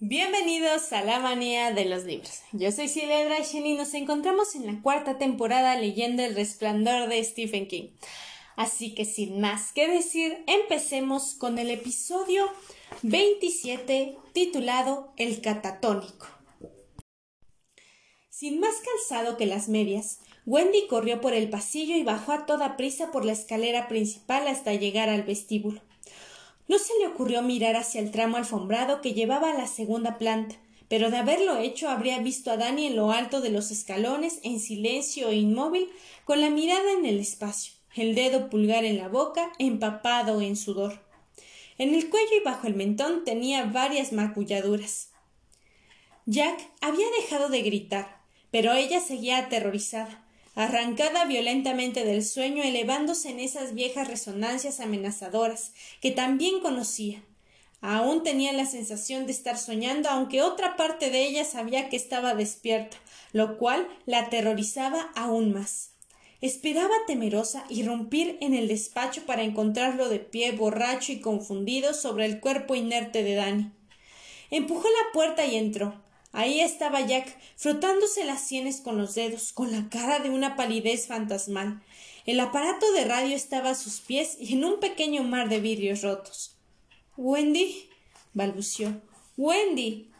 [0.00, 2.42] Bienvenidos a la manía de los libros.
[2.52, 7.24] Yo soy Silvia Drashen y nos encontramos en la cuarta temporada leyendo El resplandor de
[7.24, 7.88] Stephen King.
[8.54, 12.48] Así que sin más que decir, empecemos con el episodio
[13.02, 16.28] 27 titulado El catatónico.
[18.30, 22.76] Sin más calzado que las medias, Wendy corrió por el pasillo y bajó a toda
[22.76, 25.82] prisa por la escalera principal hasta llegar al vestíbulo.
[26.68, 30.54] No se le ocurrió mirar hacia el tramo alfombrado que llevaba a la segunda planta,
[30.88, 34.60] pero de haberlo hecho habría visto a Dani en lo alto de los escalones, en
[34.60, 35.88] silencio e inmóvil,
[36.24, 41.00] con la mirada en el espacio, el dedo pulgar en la boca, empapado en sudor.
[41.78, 45.10] En el cuello y bajo el mentón tenía varias magulladuras.
[46.26, 50.27] Jack había dejado de gritar, pero ella seguía aterrorizada
[50.58, 57.22] arrancada violentamente del sueño, elevándose en esas viejas resonancias amenazadoras que también conocía.
[57.80, 62.34] Aún tenía la sensación de estar soñando, aunque otra parte de ella sabía que estaba
[62.34, 62.96] despierta,
[63.32, 65.92] lo cual la aterrorizaba aún más.
[66.40, 72.40] Esperaba temerosa irrumpir en el despacho para encontrarlo de pie, borracho y confundido sobre el
[72.40, 73.70] cuerpo inerte de Dani.
[74.50, 75.94] Empujó la puerta y entró.
[76.32, 81.06] Ahí estaba Jack, frotándose las sienes con los dedos, con la cara de una palidez
[81.06, 81.82] fantasmal.
[82.26, 86.02] El aparato de radio estaba a sus pies y en un pequeño mar de vidrios
[86.02, 86.56] rotos.
[87.16, 87.88] Wendy.
[88.34, 89.00] balbució.
[89.36, 90.10] Wendy.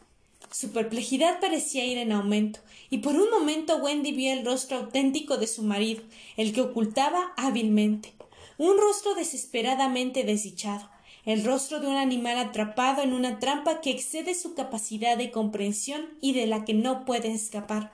[0.51, 5.36] Su perplejidad parecía ir en aumento, y por un momento Wendy vio el rostro auténtico
[5.36, 6.03] de su marido,
[6.39, 8.14] el que ocultaba hábilmente.
[8.56, 10.89] Un rostro desesperadamente desdichado,
[11.28, 16.08] el rostro de un animal atrapado en una trampa que excede su capacidad de comprensión
[16.22, 17.92] y de la que no puede escapar.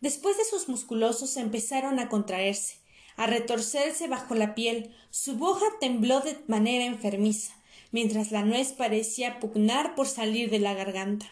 [0.00, 2.78] Después de sus musculosos empezaron a contraerse,
[3.16, 7.54] a retorcerse bajo la piel, su boca tembló de manera enfermiza,
[7.92, 11.30] mientras la nuez parecía pugnar por salir de la garganta.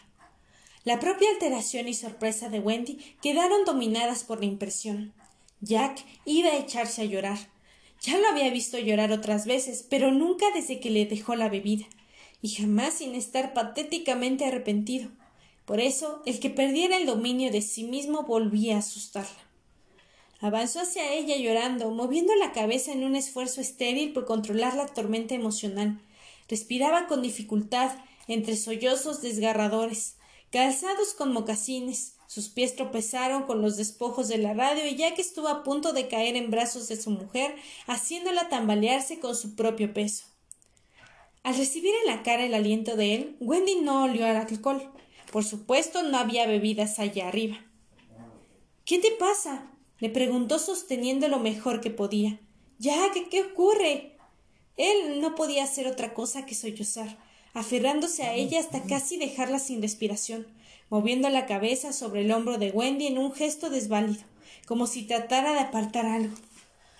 [0.85, 5.11] La propia alteración y sorpresa de Wendy quedaron dominadas por la impresión.
[5.59, 7.39] Jack iba a echarse a llorar,
[8.05, 11.85] ya lo había visto llorar otras veces, pero nunca desde que le dejó la bebida,
[12.39, 15.09] y jamás sin estar patéticamente arrepentido.
[15.65, 19.43] Por eso, el que perdiera el dominio de sí mismo volvía a asustarla.
[20.39, 25.33] Avanzó hacia ella llorando, moviendo la cabeza en un esfuerzo estéril por controlar la tormenta
[25.33, 25.99] emocional.
[26.47, 27.91] Respiraba con dificultad,
[28.27, 30.17] entre sollozos desgarradores,
[30.51, 35.47] calzados con mocasines, sus pies tropezaron con los despojos de la radio y Jack estuvo
[35.47, 37.55] a punto de caer en brazos de su mujer,
[37.87, 40.25] haciéndola tambalearse con su propio peso.
[41.43, 44.91] Al recibir en la cara el aliento de él, Wendy no olió al alcohol.
[45.31, 47.57] Por supuesto, no había bebidas allá arriba.
[48.83, 49.71] ¿Qué te pasa?
[49.99, 52.39] le preguntó sosteniendo lo mejor que podía.
[52.79, 54.17] Jack, ¿qué ocurre?
[54.75, 57.17] Él no podía hacer otra cosa que sollozar,
[57.55, 60.45] aferrándose a ella hasta casi dejarla sin respiración
[60.89, 64.23] moviendo la cabeza sobre el hombro de Wendy en un gesto desválido,
[64.67, 66.35] como si tratara de apartar algo.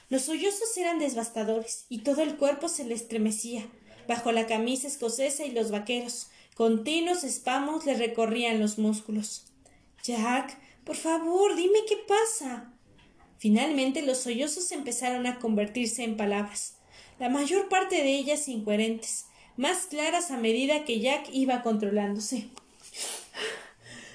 [0.09, 3.65] Los sollozos eran devastadores y todo el cuerpo se le estremecía,
[4.07, 6.27] bajo la camisa escocesa y los vaqueros.
[6.55, 9.45] Continuos espamos le recorrían los músculos.
[10.03, 12.71] Jack, por favor, dime qué pasa.
[13.37, 16.77] Finalmente los sollozos empezaron a convertirse en palabras,
[17.19, 19.24] la mayor parte de ellas incoherentes,
[19.57, 22.49] más claras a medida que Jack iba controlándose.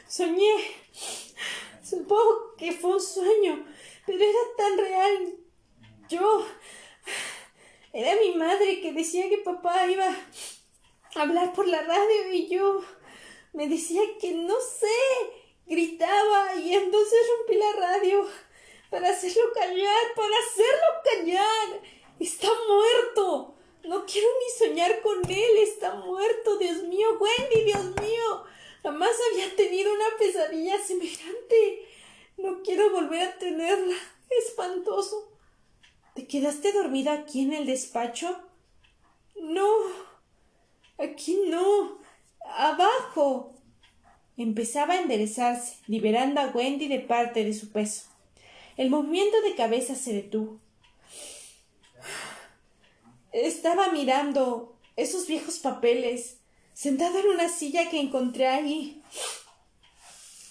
[0.08, 0.54] Soñé.
[1.82, 3.64] Supongo que fue un sueño,
[4.06, 5.34] pero era tan real.
[6.08, 6.46] Yo.
[7.92, 12.84] Era mi madre que decía que papá iba a hablar por la radio y yo
[13.52, 14.86] me decía que no sé.
[15.66, 18.26] Gritaba y entonces rompí la radio
[18.90, 21.80] para hacerlo callar, para hacerlo callar.
[22.18, 23.54] Está muerto.
[23.84, 25.58] No quiero ni soñar con él.
[25.58, 26.58] Está muerto.
[26.58, 28.44] Dios mío, Wendy, Dios mío.
[28.82, 31.88] Jamás había tenido una pesadilla semejante.
[32.36, 33.94] No quiero volver a tenerla.
[34.30, 35.32] Espantoso.
[36.14, 38.41] ¿Te quedaste dormida aquí en el despacho?
[39.36, 39.68] No.
[40.98, 41.98] Aquí no.
[42.44, 43.54] Abajo.
[44.36, 48.04] Empezaba a enderezarse, liberando a Wendy de parte de su peso.
[48.77, 50.59] El movimiento de cabeza se detuvo.
[53.32, 56.38] Estaba mirando esos viejos papeles
[56.72, 59.03] sentado en una silla que encontré ahí.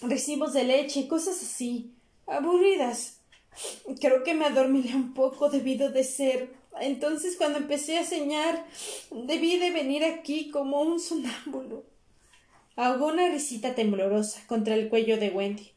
[0.01, 1.93] Recibos de leche, cosas así,
[2.25, 3.19] aburridas.
[3.99, 6.53] Creo que me adormilé un poco debido de ser.
[6.79, 8.65] Entonces cuando empecé a soñar,
[9.11, 11.83] debí de venir aquí como un sonámbulo.
[12.75, 15.71] Ahogó una risita temblorosa contra el cuello de Wendy.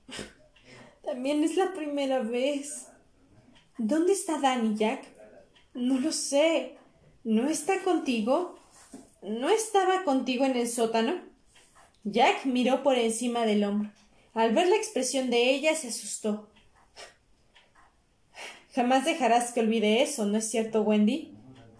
[1.02, 2.86] También es la primera vez.
[3.76, 5.04] ¿Dónde está Danny, Jack?
[5.74, 6.76] No lo sé.
[7.24, 8.58] ¿No está contigo?
[9.22, 11.20] ¿No estaba contigo en el sótano?
[12.02, 13.90] Jack miró por encima del hombro.
[14.34, 16.48] Al ver la expresión de ella se asustó.
[18.74, 21.32] Jamás dejarás que olvide eso, ¿no es cierto, Wendy?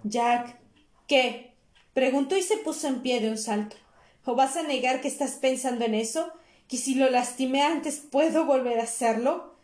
[0.05, 0.61] Jack.
[1.09, 1.55] ¿Qué?
[1.93, 3.77] preguntó y se puso en pie de un salto.
[4.25, 6.31] ¿O vas a negar que estás pensando en eso?
[6.69, 9.57] ¿Que si lo lastimé antes puedo volver a hacerlo?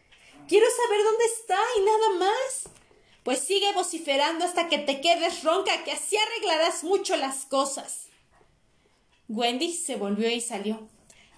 [0.48, 2.77] Quiero saber dónde está y nada más.
[3.28, 8.06] Pues sigue vociferando hasta que te quedes ronca, que así arreglarás mucho las cosas.
[9.28, 10.88] Wendy se volvió y salió.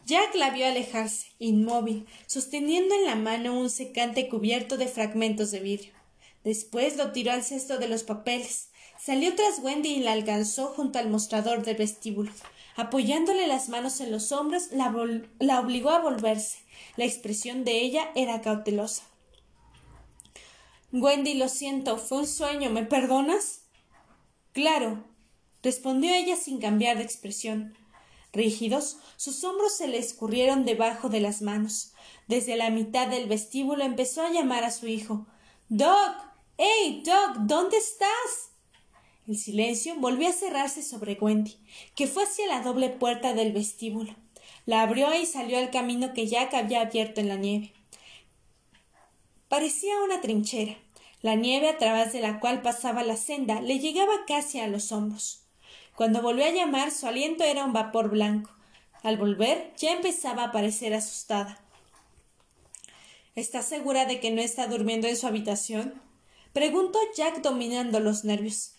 [0.07, 5.59] Jack la vio alejarse, inmóvil, sosteniendo en la mano un secante cubierto de fragmentos de
[5.59, 5.93] vidrio.
[6.45, 8.69] Después lo tiró al cesto de los papeles.
[8.97, 12.31] Salió tras Wendy y la alcanzó junto al mostrador del vestíbulo.
[12.77, 14.95] Apoyándole las manos en los hombros, la,
[15.41, 16.59] la obligó a volverse.
[16.97, 19.10] La expresión de ella era cautelosa.
[20.93, 22.71] Wendy, lo siento, fue un sueño.
[22.71, 23.63] ¿Me perdonas?
[24.53, 25.05] Claro,
[25.63, 27.75] respondió ella sin cambiar de expresión.
[28.33, 31.93] Rígidos, sus hombros se le escurrieron debajo de las manos.
[32.29, 35.27] Desde la mitad del vestíbulo empezó a llamar a su hijo.
[35.69, 36.17] Doc.
[36.57, 37.39] ¡Hey, Doc!
[37.39, 38.51] ¿Dónde estás?
[39.27, 41.57] El silencio volvió a cerrarse sobre Wendy,
[41.95, 44.15] que fue hacia la doble puerta del vestíbulo.
[44.67, 47.73] La abrió y salió al camino que Jack había abierto en la nieve.
[49.51, 50.79] Parecía una trinchera.
[51.23, 54.93] La nieve a través de la cual pasaba la senda le llegaba casi a los
[54.93, 55.43] hombros.
[55.97, 58.53] Cuando volvió a llamar, su aliento era un vapor blanco.
[59.03, 61.59] Al volver, ya empezaba a parecer asustada.
[63.35, 66.01] ¿Estás segura de que no está durmiendo en su habitación?
[66.53, 68.75] preguntó Jack dominando los nervios.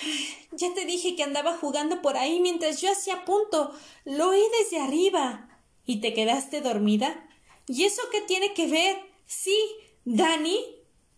[0.52, 3.72] Ya te dije que andaba jugando por ahí mientras yo hacía punto.
[4.04, 5.48] Lo oí desde arriba.
[5.84, 7.28] ¿Y te quedaste dormida?
[7.66, 8.96] ¿Y eso qué tiene que ver?
[9.26, 9.58] Sí,
[10.06, 10.58] Dani.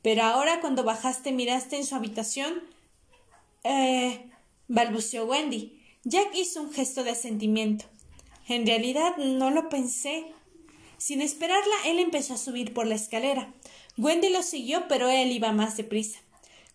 [0.03, 2.65] Pero ahora cuando bajaste miraste en su habitación.
[3.63, 4.25] Eh
[4.69, 5.81] balbuceó Wendy.
[6.05, 7.87] Jack hizo un gesto de asentimiento.
[8.47, 10.27] En realidad no lo pensé.
[10.99, 13.53] Sin esperarla, él empezó a subir por la escalera.
[13.97, 16.21] Wendy lo siguió, pero él iba más deprisa.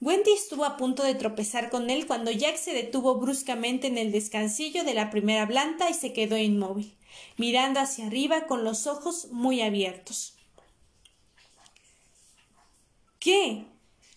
[0.02, 4.12] Wendy estuvo a punto de tropezar con él cuando Jack se detuvo bruscamente en el
[4.12, 6.94] descansillo de la primera planta y se quedó inmóvil,
[7.38, 10.36] mirando hacia arriba con los ojos muy abiertos.
[13.24, 13.64] ¿Qué?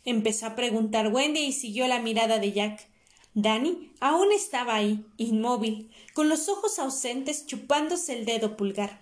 [0.05, 2.89] empezó a preguntar Wendy y siguió la mirada de Jack.
[3.35, 9.01] Danny aún estaba ahí, inmóvil, con los ojos ausentes chupándose el dedo pulgar.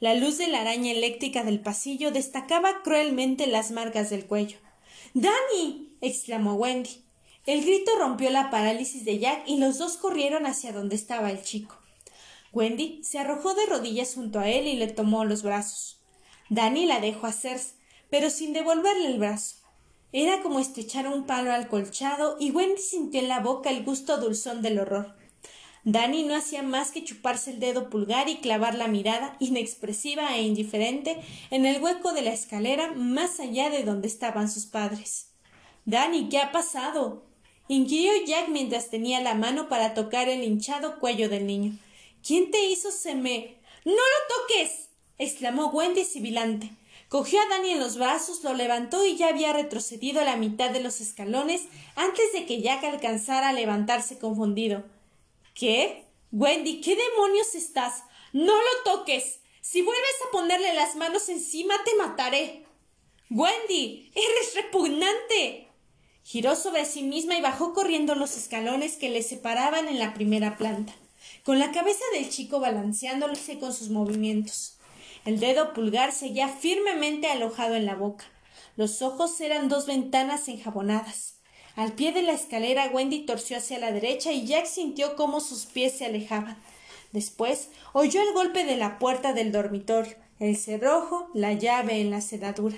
[0.00, 4.58] La luz de la araña eléctrica del pasillo destacaba cruelmente las marcas del cuello.
[5.14, 5.94] Danny.
[6.00, 7.04] exclamó Wendy.
[7.46, 11.40] El grito rompió la parálisis de Jack y los dos corrieron hacia donde estaba el
[11.44, 11.78] chico.
[12.52, 16.00] Wendy se arrojó de rodillas junto a él y le tomó los brazos.
[16.48, 17.74] Danny la dejó hacerse,
[18.10, 19.56] pero sin devolverle el brazo.
[20.12, 24.18] Era como estrechar un palo al colchado y Wendy sintió en la boca el gusto
[24.18, 25.14] dulzón del horror.
[25.84, 30.42] Danny no hacía más que chuparse el dedo pulgar y clavar la mirada, inexpresiva e
[30.42, 31.20] indiferente,
[31.50, 35.28] en el hueco de la escalera más allá de donde estaban sus padres.
[35.86, 37.24] Danny, ¿qué ha pasado?
[37.68, 41.78] inquirió Jack mientras tenía la mano para tocar el hinchado cuello del niño.
[42.26, 43.56] ¿Quién te hizo seme?
[43.84, 44.90] ¡No lo toques!
[45.18, 46.72] exclamó Wendy sibilante.
[47.10, 50.70] Cogió a Dani en los brazos, lo levantó y ya había retrocedido a la mitad
[50.70, 51.62] de los escalones
[51.96, 54.84] antes de que Jack alcanzara a levantarse confundido.
[55.52, 56.04] ¿Qué?
[56.30, 58.04] Wendy, ¿qué demonios estás?
[58.32, 59.40] No lo toques.
[59.60, 62.64] Si vuelves a ponerle las manos encima, te mataré.
[63.28, 65.66] Wendy, eres repugnante.
[66.22, 70.56] Giró sobre sí misma y bajó corriendo los escalones que le separaban en la primera
[70.56, 70.94] planta,
[71.42, 74.76] con la cabeza del chico balanceándose con sus movimientos.
[75.24, 78.24] El dedo pulgar seguía firmemente alojado en la boca.
[78.76, 81.36] Los ojos eran dos ventanas enjabonadas.
[81.76, 85.66] Al pie de la escalera Wendy torció hacia la derecha y Jack sintió cómo sus
[85.66, 86.56] pies se alejaban.
[87.12, 92.20] Después oyó el golpe de la puerta del dormitorio, el cerrojo, la llave en la
[92.20, 92.76] cerradura.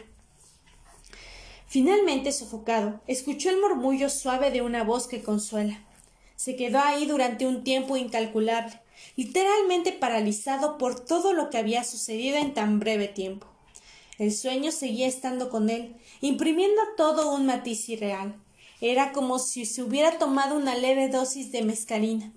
[1.69, 5.81] Finalmente sofocado, escuchó el murmullo suave de una voz que consuela.
[6.37, 8.82] Se quedó ahí durante un tiempo incalculable,
[9.17, 13.47] literalmente paralizado por todo lo que había sucedido en tan breve tiempo.
[14.19, 18.35] El sueño seguía estando con él, imprimiendo todo un matiz irreal.
[18.81, 22.33] Era como si se hubiera tomado una leve dosis de mescalina.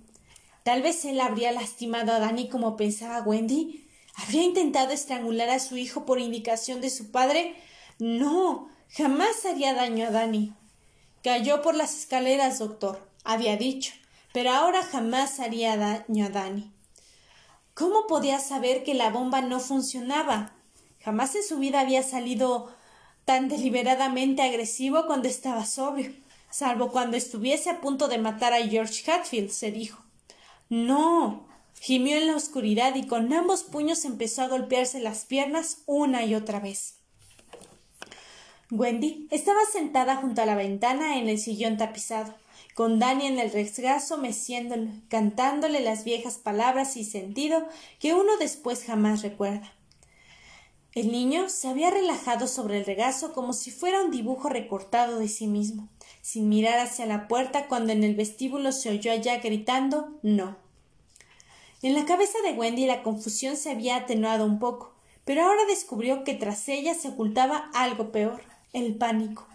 [0.63, 3.86] Tal vez él habría lastimado a Dani como pensaba Wendy.
[4.15, 7.55] ¿Habría intentado estrangular a su hijo por indicación de su padre?
[8.00, 10.53] No, jamás haría daño a Dani.
[11.24, 13.93] Cayó por las escaleras, doctor, había dicho
[14.36, 16.70] pero ahora jamás haría daño a Dani.
[17.74, 20.51] ¿Cómo podía saber que la bomba no funcionaba?
[21.00, 22.70] Jamás en su vida había salido
[23.24, 26.12] tan deliberadamente agresivo cuando estaba sobrio,
[26.50, 30.04] salvo cuando estuviese a punto de matar a George Hatfield, se dijo.
[30.68, 31.48] No,
[31.80, 36.36] Gimió en la oscuridad y con ambos puños empezó a golpearse las piernas una y
[36.36, 36.96] otra vez.
[38.70, 42.36] Wendy estaba sentada junto a la ventana en el sillón tapizado,
[42.75, 47.65] con Dani en el regazo meciéndolo, cantándole las viejas palabras y sentido
[48.00, 49.74] que uno después jamás recuerda.
[50.94, 55.29] El niño se había relajado sobre el regazo como si fuera un dibujo recortado de
[55.29, 55.88] sí mismo,
[56.22, 60.58] sin mirar hacia la puerta cuando en el vestíbulo se oyó allá gritando no.
[61.82, 66.25] En la cabeza de Wendy la confusión se había atenuado un poco, pero ahora descubrió
[66.25, 68.41] que tras ella se ocultaba algo peor
[68.74, 69.48] el pánico.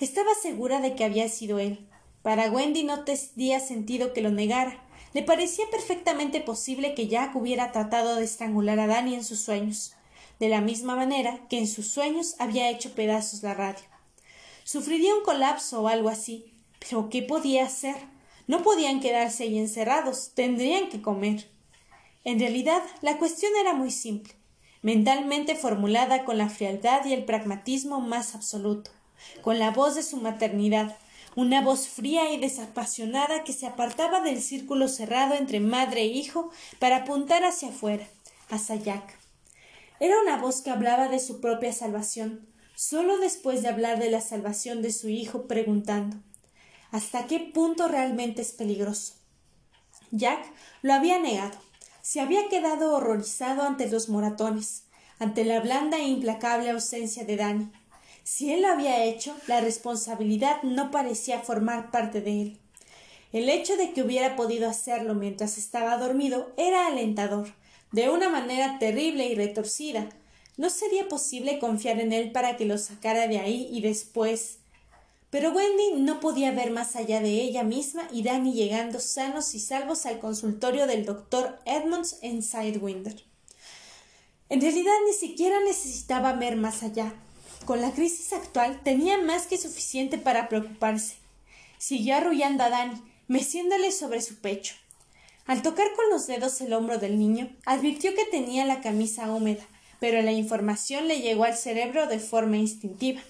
[0.00, 1.87] Estaba segura de que había sido él.
[2.22, 4.82] Para Wendy no tenía sentido que lo negara.
[5.14, 9.94] Le parecía perfectamente posible que Jack hubiera tratado de estrangular a Danny en sus sueños,
[10.38, 13.84] de la misma manera que en sus sueños había hecho pedazos la radio.
[14.64, 16.52] Sufriría un colapso o algo así.
[16.78, 17.96] Pero ¿qué podía hacer?
[18.46, 21.50] No podían quedarse ahí encerrados, tendrían que comer.
[22.24, 24.38] En realidad, la cuestión era muy simple
[24.82, 28.90] mentalmente formulada con la frialdad y el pragmatismo más absoluto,
[29.42, 30.96] con la voz de su maternidad,
[31.38, 36.50] una voz fría y desapasionada que se apartaba del círculo cerrado entre madre e hijo
[36.80, 38.08] para apuntar hacia afuera,
[38.50, 39.16] hacia Jack.
[40.00, 44.20] Era una voz que hablaba de su propia salvación, solo después de hablar de la
[44.20, 46.16] salvación de su hijo, preguntando
[46.90, 49.14] ¿Hasta qué punto realmente es peligroso?
[50.10, 50.44] Jack
[50.82, 51.56] lo había negado
[52.02, 54.84] se había quedado horrorizado ante los moratones,
[55.18, 57.70] ante la blanda e implacable ausencia de Dani.
[58.30, 62.58] Si él lo había hecho, la responsabilidad no parecía formar parte de él.
[63.32, 67.54] El hecho de que hubiera podido hacerlo mientras estaba dormido era alentador,
[67.90, 70.10] de una manera terrible y retorcida.
[70.58, 74.58] No sería posible confiar en él para que lo sacara de ahí y después
[75.30, 79.58] pero Wendy no podía ver más allá de ella misma y Danny llegando sanos y
[79.58, 83.24] salvos al consultorio del doctor Edmonds en Sidewinder.
[84.50, 87.14] En realidad ni siquiera necesitaba ver más allá.
[87.64, 91.16] Con la crisis actual tenía más que suficiente para preocuparse.
[91.78, 94.74] Siguió arrullando a Danny, meciéndole sobre su pecho.
[95.46, 99.66] Al tocar con los dedos el hombro del niño, advirtió que tenía la camisa húmeda,
[100.00, 103.20] pero la información le llegó al cerebro de forma instintiva.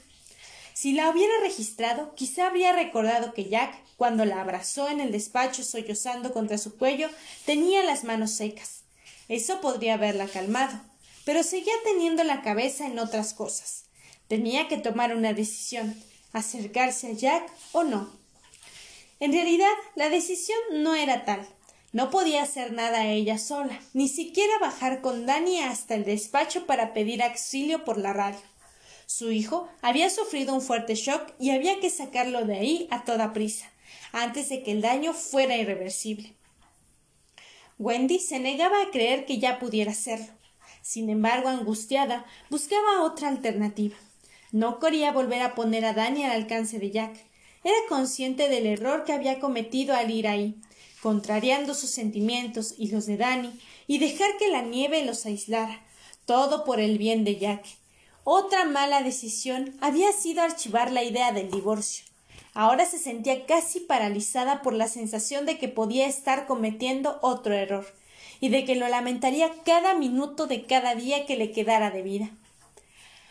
[0.75, 5.65] Si la hubiera registrado, quizá habría recordado que Jack, cuando la abrazó en el despacho
[5.65, 7.09] sollozando contra su cuello,
[7.45, 8.83] tenía las manos secas.
[9.29, 10.81] Eso podría haberla calmado,
[11.25, 13.88] pero seguía teniendo la cabeza en otras cosas.
[14.29, 15.97] Tenía que tomar una decisión
[16.33, 18.11] acercarse a Jack o no.
[19.21, 21.47] En realidad, la decisión no era tal.
[21.93, 26.93] No podía hacer nada ella sola, ni siquiera bajar con Dani hasta el despacho para
[26.93, 28.41] pedir auxilio por la radio.
[29.07, 33.33] Su hijo había sufrido un fuerte shock y había que sacarlo de ahí a toda
[33.33, 33.73] prisa,
[34.13, 36.35] antes de que el daño fuera irreversible.
[37.79, 40.27] Wendy se negaba a creer que ya pudiera hacerlo.
[40.83, 43.97] Sin embargo, angustiada, buscaba otra alternativa.
[44.53, 47.17] No quería volver a poner a Danny al alcance de Jack.
[47.65, 50.57] Era consciente del error que había cometido al ir ahí,
[51.03, 53.53] contrariando sus sentimientos y los de Danny,
[53.87, 55.83] y dejar que la nieve los aislara,
[56.25, 57.65] todo por el bien de Jack,
[58.31, 62.05] otra mala decisión había sido archivar la idea del divorcio.
[62.53, 67.87] Ahora se sentía casi paralizada por la sensación de que podía estar cometiendo otro error,
[68.39, 72.31] y de que lo lamentaría cada minuto de cada día que le quedara de vida.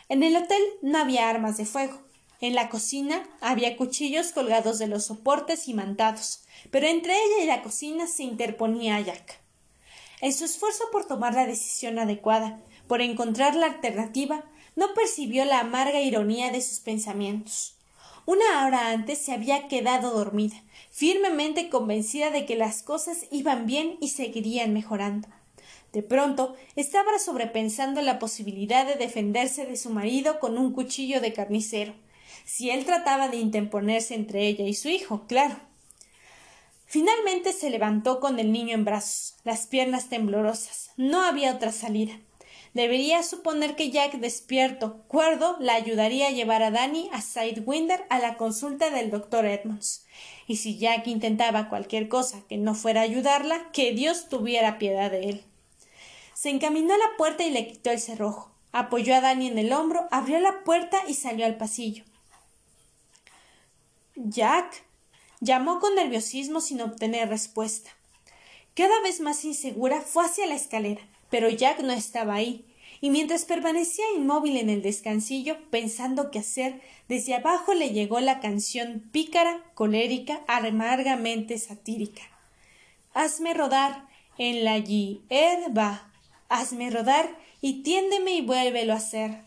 [0.09, 1.99] En el hotel no había armas de fuego.
[2.39, 7.47] En la cocina había cuchillos colgados de los soportes y mantados, pero entre ella y
[7.47, 9.39] la cocina se interponía Jack.
[10.21, 14.45] En su esfuerzo por tomar la decisión adecuada, por encontrar la alternativa,
[14.75, 17.75] no percibió la amarga ironía de sus pensamientos.
[18.25, 20.61] Una hora antes se había quedado dormida,
[20.91, 25.27] firmemente convencida de que las cosas iban bien y seguirían mejorando.
[25.97, 31.33] De pronto estaba sobrepensando la posibilidad de defenderse de su marido con un cuchillo de
[31.33, 31.95] carnicero,
[32.45, 35.55] si él trataba de interponerse entre ella y su hijo, claro.
[36.85, 40.91] Finalmente se levantó con el niño en brazos, las piernas temblorosas.
[40.97, 42.13] No había otra salida.
[42.75, 48.19] Debería suponer que Jack despierto, cuerdo, la ayudaría a llevar a Danny a Sidewinder a
[48.19, 50.05] la consulta del doctor Edmonds.
[50.45, 55.21] Y si Jack intentaba cualquier cosa que no fuera ayudarla, que Dios tuviera piedad de
[55.21, 55.43] él.
[56.37, 58.51] Se encaminó a la puerta y le quitó el cerrojo.
[58.71, 62.03] Apoyó a Danny en el hombro, abrió la puerta y salió al pasillo.
[64.13, 64.83] Jack.
[65.39, 67.89] llamó con nerviosismo sin obtener respuesta.
[68.75, 71.01] Cada vez más insegura fue hacia la escalera
[71.31, 72.65] pero Jack no estaba ahí,
[73.01, 76.79] y mientras permanecía inmóvil en el descansillo, pensando qué hacer,
[77.09, 82.21] desde abajo le llegó la canción pícara, colérica, amargamente satírica.
[83.15, 86.06] Hazme rodar, en la hierba.
[86.49, 89.43] Hazme rodar y tiéndeme y vuélvelo a hacer.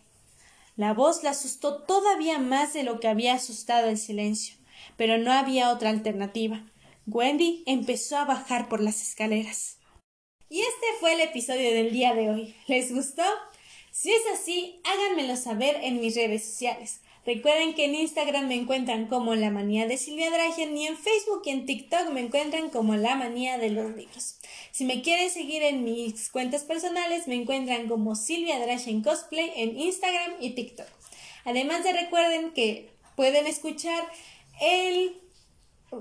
[0.76, 4.56] La voz la asustó todavía más de lo que había asustado el silencio,
[4.96, 6.64] pero no había otra alternativa.
[7.06, 9.78] Wendy empezó a bajar por las escaleras.
[10.48, 12.56] Y este fue el episodio del día de hoy.
[12.66, 13.22] ¿Les gustó?
[13.92, 17.00] Si es así, háganmelo saber en mis redes sociales.
[17.32, 21.42] Recuerden que en Instagram me encuentran como La Manía de Silvia Dragen y en Facebook
[21.44, 24.40] y en TikTok me encuentran como La Manía de los Libros.
[24.72, 29.78] Si me quieren seguir en mis cuentas personales, me encuentran como Silvia Dragen Cosplay en
[29.78, 30.88] Instagram y TikTok.
[31.44, 34.02] Además de recuerden que pueden escuchar
[34.60, 35.16] el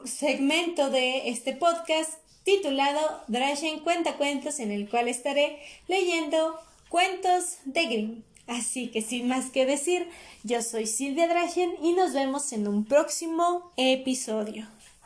[0.05, 6.59] segmento de este podcast titulado Dragen Cuenta Cuentos en el cual estaré leyendo
[6.89, 8.28] cuentos de Grimm.
[8.49, 10.07] Así que sin más que decir,
[10.43, 14.67] yo soy Silvia Dragen y nos vemos en un próximo episodio.